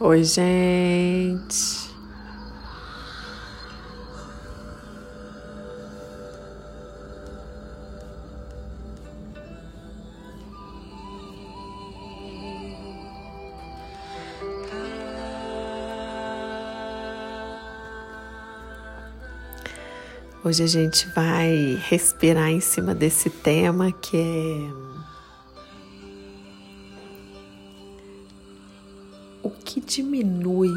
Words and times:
Oi, 0.00 0.24
gente. 0.24 1.84
Hoje 20.44 20.64
a 20.64 20.66
gente 20.66 21.08
vai 21.14 21.80
respirar 21.88 22.50
em 22.50 22.60
cima 22.60 22.94
desse 22.94 23.30
tema 23.30 23.92
que 23.92 24.16
é 24.16 25.03
o 29.44 29.50
que 29.50 29.78
diminui 29.78 30.72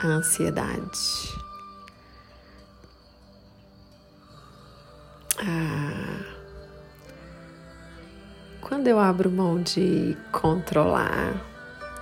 a 0.00 0.06
ansiedade. 0.06 0.98
Ah, 5.38 6.24
quando 8.62 8.88
eu 8.88 8.98
abro 8.98 9.30
mão 9.30 9.62
de 9.62 10.16
controlar 10.32 11.34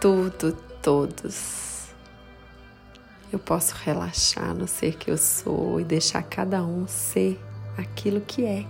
tudo, 0.00 0.56
todos, 0.80 1.88
eu 3.32 3.38
posso 3.40 3.74
relaxar 3.74 4.54
no 4.54 4.68
ser 4.68 4.96
que 4.96 5.10
eu 5.10 5.18
sou 5.18 5.80
e 5.80 5.84
deixar 5.84 6.23
cada 6.23 6.62
um 6.62 6.87
ser 6.87 7.40
aquilo 7.76 8.20
que 8.20 8.45
é. 8.45 8.66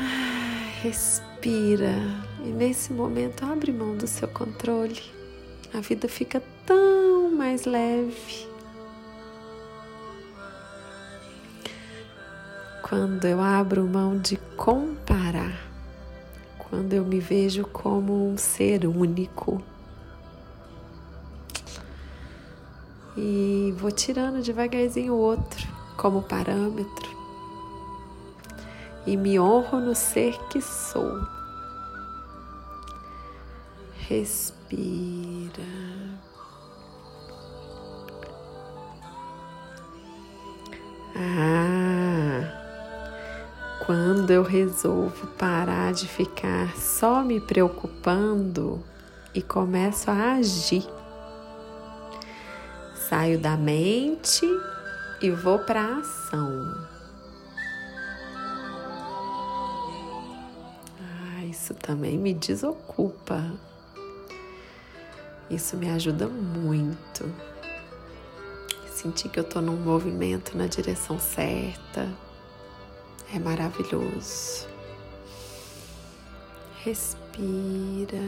Ah, 0.00 1.33
respira 1.44 1.94
e 2.42 2.48
nesse 2.48 2.90
momento 2.90 3.44
abre 3.44 3.70
mão 3.70 3.94
do 3.94 4.06
seu 4.06 4.26
controle. 4.26 5.00
A 5.74 5.80
vida 5.80 6.08
fica 6.08 6.42
tão 6.64 7.30
mais 7.30 7.66
leve. 7.66 8.48
Quando 12.82 13.26
eu 13.26 13.42
abro 13.42 13.86
mão 13.86 14.18
de 14.18 14.38
comparar, 14.56 15.54
quando 16.58 16.94
eu 16.94 17.04
me 17.04 17.20
vejo 17.20 17.64
como 17.66 18.30
um 18.30 18.38
ser 18.38 18.86
único. 18.86 19.62
E 23.16 23.74
vou 23.76 23.92
tirando 23.92 24.42
devagarzinho 24.42 25.12
o 25.12 25.18
outro 25.18 25.68
como 25.96 26.22
parâmetro. 26.22 27.13
E 29.06 29.16
me 29.16 29.38
honro 29.38 29.80
no 29.80 29.94
ser 29.94 30.38
que 30.48 30.60
sou. 30.60 31.20
Respira. 34.08 35.62
Ah, 41.16 42.64
quando 43.86 44.30
eu 44.30 44.42
resolvo 44.42 45.26
parar 45.38 45.92
de 45.92 46.08
ficar 46.08 46.74
só 46.76 47.22
me 47.22 47.40
preocupando 47.40 48.82
e 49.34 49.40
começo 49.40 50.10
a 50.10 50.34
agir, 50.34 50.86
saio 53.08 53.38
da 53.38 53.56
mente 53.56 54.44
e 55.20 55.30
vou 55.30 55.58
para 55.60 55.80
a 55.80 55.98
ação. 55.98 56.93
Isso 61.64 61.72
também 61.72 62.18
me 62.18 62.34
desocupa. 62.34 63.42
Isso 65.48 65.78
me 65.78 65.88
ajuda 65.88 66.28
muito. 66.28 67.24
Sentir 68.92 69.30
que 69.30 69.38
eu 69.38 69.44
estou 69.44 69.62
num 69.62 69.76
movimento 69.76 70.58
na 70.58 70.66
direção 70.66 71.18
certa 71.18 72.12
é 73.34 73.38
maravilhoso. 73.38 74.68
Respira. 76.82 78.18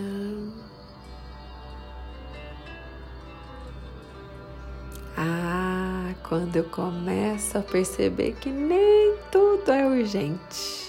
Ah, 5.15 6.15
quando 6.27 6.57
eu 6.57 6.65
começo 6.65 7.59
a 7.59 7.61
perceber 7.61 8.33
que 8.41 8.49
nem 8.49 9.15
tudo 9.31 9.73
é 9.73 9.87
urgente 9.87 10.86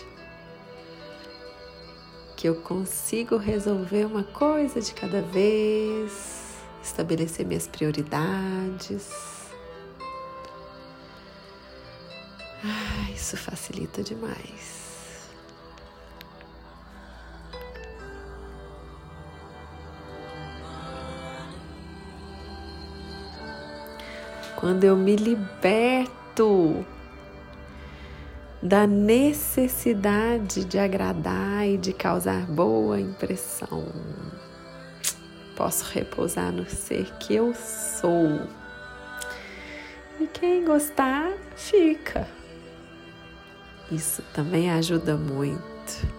que 2.37 2.47
eu 2.47 2.53
consigo 2.61 3.35
resolver 3.35 4.05
uma 4.05 4.23
coisa 4.23 4.79
de 4.79 4.93
cada 4.93 5.23
vez, 5.23 6.53
estabelecer 6.83 7.43
minhas 7.43 7.67
prioridades. 7.67 9.09
Ah, 12.63 13.11
isso 13.11 13.35
facilita 13.35 14.03
demais. 14.03 14.77
Quando 24.55 24.83
eu 24.83 24.95
me 24.95 25.15
liberto 25.15 26.85
da 28.67 28.85
necessidade 28.85 30.65
de 30.65 30.77
agradar 30.77 31.65
e 31.65 31.77
de 31.77 31.93
causar 31.93 32.45
boa 32.47 32.99
impressão. 32.99 33.87
Posso 35.55 35.85
repousar 35.85 36.51
no 36.51 36.69
ser 36.69 37.05
que 37.17 37.33
eu 37.33 37.53
sou. 37.55 38.41
E 40.19 40.27
quem 40.27 40.65
gostar, 40.65 41.31
fica. 41.55 42.27
Isso 43.89 44.21
também 44.33 44.69
ajuda 44.69 45.15
muito. 45.15 46.17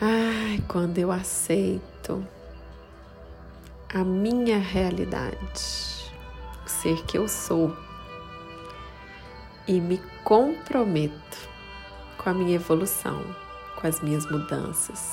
Ai, 0.00 0.62
quando 0.68 0.98
eu 0.98 1.10
aceito 1.10 2.24
a 3.94 4.02
minha 4.02 4.58
realidade, 4.58 6.12
o 6.66 6.68
ser 6.68 7.04
que 7.04 7.16
eu 7.16 7.28
sou, 7.28 7.72
e 9.68 9.80
me 9.80 9.98
comprometo 10.24 11.48
com 12.18 12.30
a 12.30 12.34
minha 12.34 12.56
evolução, 12.56 13.22
com 13.76 13.86
as 13.86 14.00
minhas 14.00 14.28
mudanças 14.28 15.12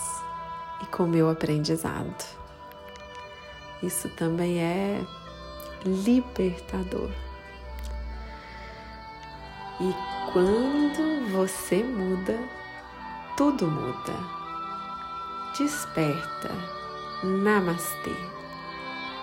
e 0.81 0.88
com 0.88 1.03
o 1.03 1.08
meu 1.08 1.30
aprendizado. 1.30 2.25
Isso 3.84 4.09
também 4.09 4.59
é 4.59 5.06
libertador. 5.86 7.12
E 9.80 9.94
quando 10.34 11.31
você 11.31 11.84
muda, 11.84 12.38
tudo 13.38 13.68
muda. 13.68 14.13
Desperta. 15.56 16.50
Namastê. 17.24 18.41